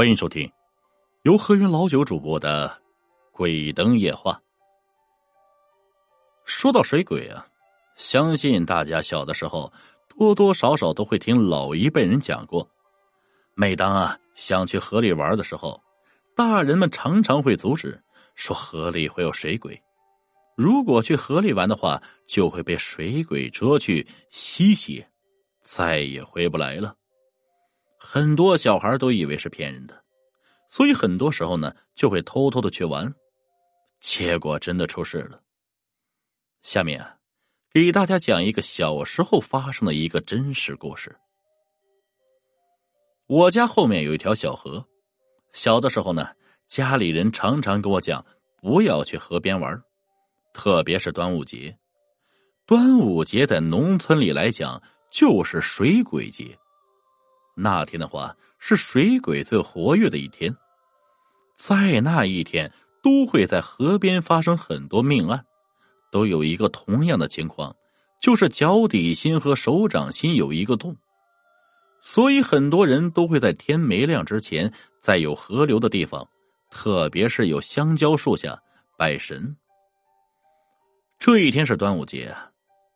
[0.00, 0.50] 欢迎收听
[1.24, 2.68] 由何云老九主播的
[3.36, 4.32] 《鬼灯夜话》。
[6.46, 7.46] 说到水鬼啊，
[7.96, 9.70] 相信大家小的时候
[10.08, 12.66] 多多少少都会听老一辈人讲过。
[13.54, 15.78] 每当啊想去河里玩的时候，
[16.34, 18.02] 大人们常常会阻止，
[18.34, 19.78] 说河里会有水鬼。
[20.56, 25.06] 如果去河里玩的话，就会被水鬼捉去吸血，
[25.60, 26.96] 再也回不来了。
[28.02, 30.02] 很多小孩都以为是骗人的，
[30.70, 33.14] 所以很多时候呢，就会偷偷的去玩，
[34.00, 35.42] 结果真的出事了。
[36.62, 37.18] 下面啊，
[37.70, 41.14] 给大家讲一个小时候发生的一个真实故事。
[43.26, 44.84] 我家后面有一条小河，
[45.52, 46.30] 小的时候呢，
[46.66, 48.24] 家里人常常跟我讲
[48.62, 49.80] 不要去河边玩，
[50.54, 51.78] 特别是端午节。
[52.66, 56.58] 端午节在农村里来讲就是水鬼节。
[57.62, 60.56] 那天的话是水鬼最活跃的一天，
[61.56, 65.44] 在那一天都会在河边发生很多命案，
[66.10, 67.76] 都有一个同样的情况，
[68.18, 70.96] 就是脚底心和手掌心有一个洞，
[72.00, 76.26] 所以很多人都会在天没亮之前，在有河流的地方，
[76.70, 78.58] 特别是有香蕉树下
[78.96, 79.54] 拜神。
[81.18, 82.34] 这一天是端午节，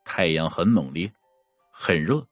[0.07, 1.13] 太阳很猛烈，
[1.71, 2.27] 很热。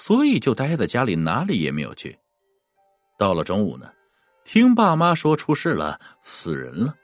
[0.00, 2.16] 所以就待在家里，哪里也没有去。
[3.18, 3.90] 到了中午呢，
[4.44, 6.94] 听爸妈说出事了，死人了，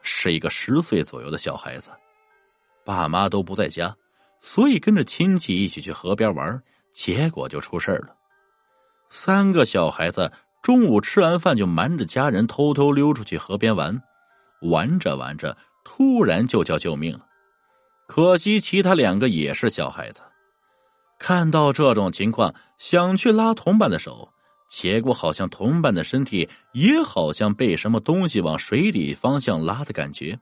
[0.00, 1.90] 是一个十岁左右的小孩子。
[2.82, 3.94] 爸妈都不在家，
[4.40, 6.58] 所以跟着亲戚一起去河边玩，
[6.94, 8.16] 结果就出事了。
[9.10, 10.32] 三个小孩子
[10.62, 14.02] 中午吃完饭就瞒着家人偷偷溜出去河边玩，
[14.62, 15.54] 玩着玩着
[15.84, 17.26] 突然就叫救命了。
[18.08, 20.22] 可惜其他两个也是小孩子。
[21.20, 24.26] 看到这种情况，想去拉同伴的手，
[24.70, 30.40] 结果好像同伴的身体也好像被什么东西往水底方向拉的感觉，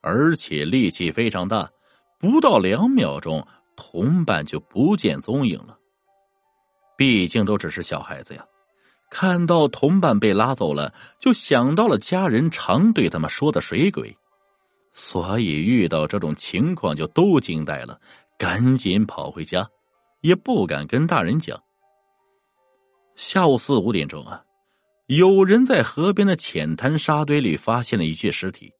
[0.00, 1.70] 而且力气非常大，
[2.18, 3.46] 不到两秒钟，
[3.76, 5.76] 同伴就不见踪影了。
[6.96, 8.42] 毕竟都只是小孩子呀，
[9.10, 14.16] 看到同伴被拉走了，就想到了家人常对他们说的水鬼，
[14.94, 18.00] 所以遇到这种情况就都惊呆了，
[18.38, 19.68] 赶紧跑回家。
[20.20, 21.62] 也不敢跟大人讲。
[23.14, 24.44] 下午四五点钟啊，
[25.06, 28.72] 有人在河边的浅滩沙堆里发现了一具尸体，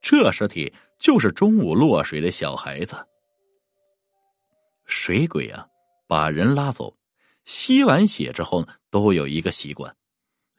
[0.00, 2.96] 这尸体就是中午落水的小孩子。
[4.84, 5.66] 水鬼啊，
[6.06, 6.96] 把人拉走，
[7.44, 9.96] 吸完血之后都有一个习惯，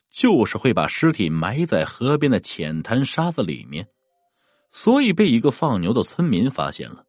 [0.10, 3.88] 就是会把尸体埋在河边的浅滩沙子里面，
[4.72, 7.06] 所以被一个放牛的村民发现了。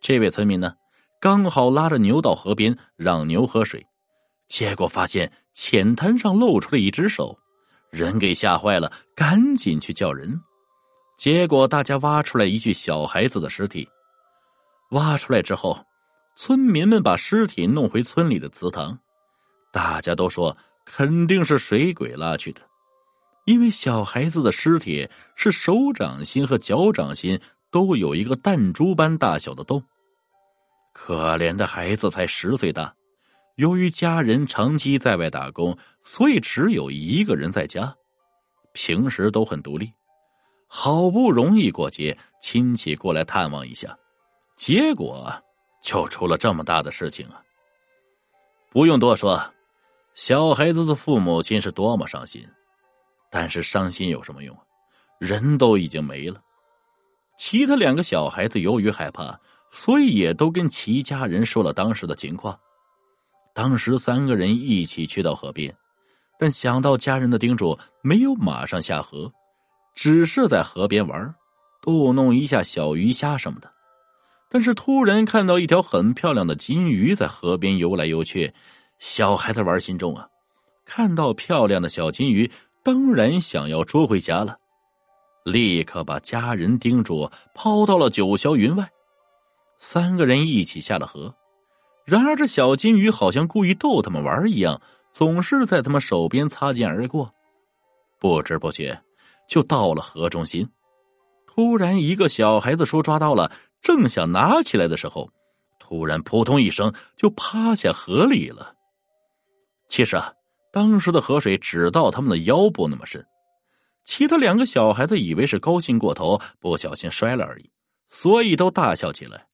[0.00, 0.74] 这位村民呢？
[1.20, 3.84] 刚好拉着牛到河边让牛喝水，
[4.46, 7.36] 结果发现浅滩上露出了一只手，
[7.90, 10.40] 人给吓坏了，赶紧去叫人。
[11.16, 13.88] 结果大家挖出来一具小孩子的尸体，
[14.90, 15.76] 挖出来之后，
[16.36, 18.96] 村民们把尸体弄回村里的祠堂，
[19.72, 22.60] 大家都说肯定是水鬼拉去的，
[23.44, 27.40] 因为小孩子的尸体是手掌心和脚掌心
[27.72, 29.82] 都有一个弹珠般大小的洞。
[31.00, 32.92] 可怜的孩子才十岁大，
[33.54, 37.94] 由于家人长期在外打工，所以只有一个人在家，
[38.72, 39.90] 平时都很独立。
[40.66, 43.96] 好不容易过节，亲戚过来探望一下，
[44.56, 45.32] 结果
[45.80, 47.40] 就出了这么大的事情啊！
[48.68, 49.40] 不用多说，
[50.14, 52.46] 小孩子的父母亲是多么伤心，
[53.30, 54.62] 但是伤心有什么用啊？
[55.20, 56.42] 人都已经没了。
[57.38, 59.40] 其他两个小孩子由于害怕。
[59.70, 62.58] 所以也都跟齐家人说了当时的情况。
[63.54, 65.74] 当时三个人一起去到河边，
[66.38, 69.30] 但想到家人的叮嘱，没有马上下河，
[69.94, 71.34] 只是在河边玩，
[71.82, 73.70] 逗弄一下小鱼虾什么的。
[74.48, 78.52] 但是突然看到一条很漂亮的金鱼在河边游来游去，
[78.98, 80.26] 小孩子玩心重啊！
[80.86, 82.50] 看到漂亮的小金鱼，
[82.82, 84.56] 当然想要捉回家了，
[85.44, 88.88] 立刻把家人叮嘱抛到了九霄云外。
[89.78, 91.34] 三个人一起下了河，
[92.04, 94.80] 然而这小金鱼好像故意逗他们玩一样，
[95.12, 97.32] 总是在他们手边擦肩而过，
[98.18, 99.00] 不知不觉
[99.48, 100.68] 就到了河中心。
[101.46, 105.28] 突然，一个小孩子说抓到了，正想拿起来的时候，
[105.80, 108.74] 突然扑通一声就趴下河里了。
[109.88, 110.32] 其实啊，
[110.72, 113.26] 当时的河水只到他们的腰部那么深，
[114.04, 117.70] 其他两个小孩子以为是高兴过头，不小心摔了而已，
[118.08, 119.47] 所以都大笑起来。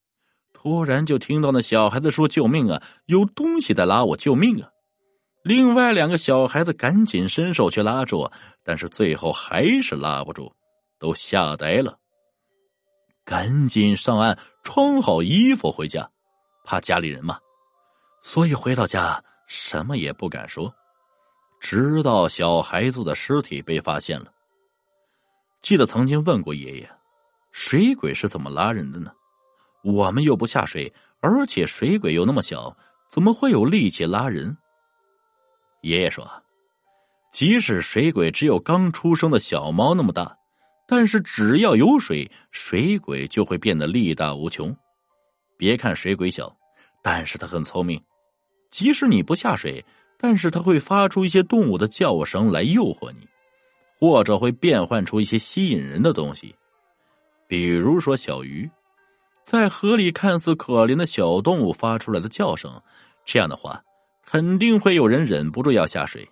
[0.64, 2.82] 突然就听到那小孩子说：“救命啊！
[3.04, 4.16] 有东西在拉我！
[4.16, 4.70] 救命啊！”
[5.44, 8.26] 另外两个小孩子赶紧伸手去拉住，
[8.62, 10.50] 但是最后还是拉不住，
[10.98, 11.98] 都吓呆了。
[13.26, 16.10] 赶紧上岸，穿好衣服回家，
[16.64, 17.38] 怕家里人骂，
[18.22, 20.74] 所以回到家什么也不敢说，
[21.60, 24.32] 直到小孩子的尸体被发现了。
[25.60, 26.90] 记得曾经问过爷爷，
[27.52, 29.12] 水鬼是怎么拉人的呢？
[29.84, 30.90] 我们又不下水，
[31.20, 32.74] 而且水鬼又那么小，
[33.10, 34.56] 怎么会有力气拉人？
[35.82, 36.26] 爷爷说
[37.30, 40.34] ：“即使水鬼只有刚出生的小猫那么大，
[40.88, 44.74] 但是只要有水，水鬼就会变得力大无穷。
[45.58, 46.54] 别看水鬼小，
[47.02, 48.02] 但是它很聪明。
[48.70, 49.84] 即使你不下水，
[50.18, 53.28] 但是它会发出一些动物的叫声来诱惑你，
[53.98, 56.54] 或者会变换出一些吸引人的东西，
[57.46, 58.68] 比如说小鱼，
[59.44, 62.82] 在河里看似可怜的小动物发出来的叫声。
[63.24, 63.80] 这样的话。”
[64.26, 66.26] 肯定会有人忍不住要下水，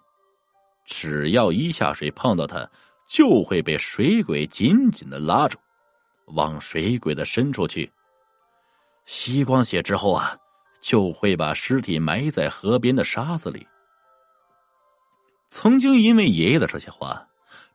[0.86, 2.66] 只要一下水碰到它，
[3.06, 5.58] 就会被水鬼紧紧的拉住，
[6.28, 7.88] 往水鬼的深处去。
[9.04, 10.34] 吸光血之后啊，
[10.80, 13.64] 就会把尸体埋在河边的沙子里。
[15.50, 17.24] 曾经因为爷爷的这些话，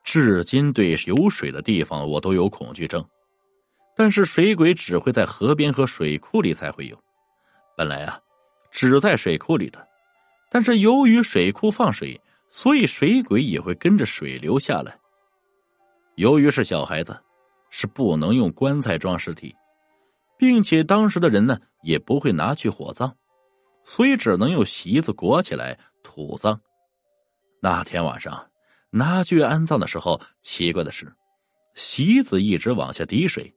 [0.04, 3.07] 至今对有水的地方我都有恐惧症。
[3.98, 6.96] 但是水鬼只会在河边和水库里才会有，
[7.76, 8.22] 本来啊，
[8.70, 9.88] 只在水库里的。
[10.52, 14.96] 但是由于水库放水，所以水鬼也会跟着水流下来。
[16.16, 17.20] 由于是小孩子，
[17.72, 19.54] 是不能用棺材装尸体，
[20.38, 23.12] 并且当时的人呢也不会拿去火葬，
[23.84, 26.62] 所以只能用席子裹起来土葬。
[27.60, 28.48] 那天晚上
[28.92, 31.12] 拿去安葬的时候，奇怪的是，
[31.74, 33.52] 席子一直往下滴水。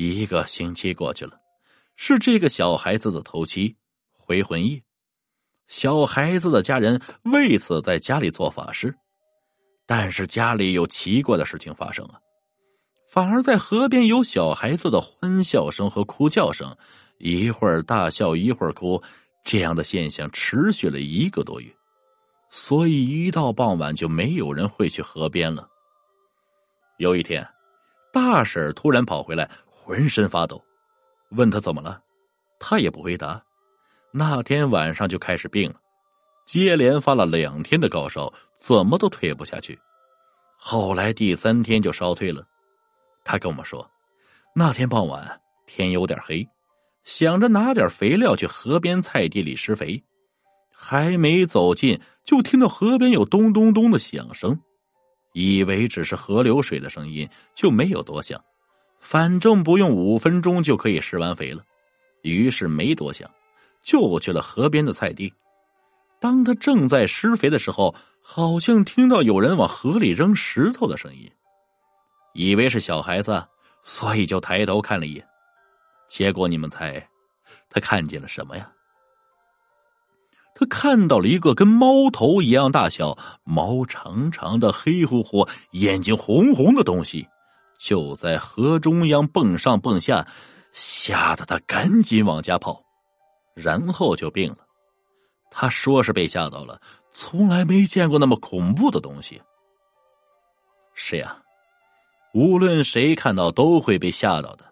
[0.00, 1.38] 一个星期过去了，
[1.94, 3.76] 是这个小孩子的头七
[4.16, 4.82] 回魂夜。
[5.68, 8.94] 小孩子的家人为此在家里做法事，
[9.84, 12.18] 但是家里有奇怪的事情发生啊！
[13.10, 16.74] 反而在河边有小孩子的欢笑声和哭叫声，
[17.18, 19.02] 一会儿大笑一会儿哭，
[19.44, 21.70] 这样的现象持续了一个多月，
[22.48, 25.68] 所以一到傍晚就没有人会去河边了。
[26.96, 27.46] 有一天，
[28.12, 30.62] 大婶突然跑回来，浑身发抖，
[31.30, 32.02] 问他怎么了，
[32.58, 33.42] 他也不回答。
[34.12, 35.76] 那天晚上就开始病了，
[36.44, 39.78] 接连发了两天的高烧，怎么都退不下去。
[40.56, 42.44] 后来第三天就烧退了。
[43.24, 43.88] 他跟我们说，
[44.54, 46.46] 那天傍晚天有点黑，
[47.04, 50.02] 想着拿点肥料去河边菜地里施肥，
[50.72, 54.60] 还没走近，就听到河边有咚咚咚的响声，
[55.32, 58.42] 以为只是河流水的声音，就没有多想，
[58.98, 61.62] 反正不用五分钟就可以施完肥了，
[62.22, 63.30] 于是没多想。
[63.82, 65.32] 就去了河边的菜地。
[66.20, 71.30] 当他正在施肥的时候，好像听到有人往河里扔石头的声音，
[72.34, 73.42] 以为是小孩子，
[73.82, 75.26] 所以就抬头看了一眼。
[76.08, 77.08] 结果你们猜，
[77.70, 78.70] 他看见了什么呀？
[80.60, 87.26] 他看到了一个跟猫头一样大小、毛长长的、黑乎乎、眼睛红红的东西，
[87.78, 90.28] 就在河中央蹦上蹦下，
[90.70, 92.82] 吓得他赶紧往家跑。
[93.54, 94.58] 然后就病了，
[95.50, 96.78] 他说是被吓到了，
[97.10, 99.40] 从来没见过那么恐怖的东西。
[100.92, 101.38] 是呀，
[102.34, 104.64] 无论谁看到都会被吓到的。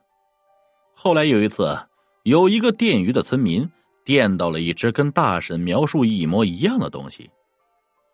[0.94, 1.78] 后来有一次，
[2.24, 3.66] 有一个电鱼的村民
[4.08, 7.30] 电到了一只跟大婶描述一模一样的东西，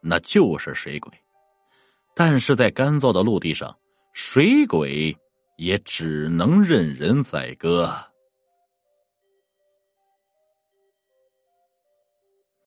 [0.03, 1.13] 那就是水鬼。
[2.17, 3.73] 但是在干燥的陆地上，
[4.13, 5.17] 水鬼
[5.57, 7.89] 也只能任人宰割。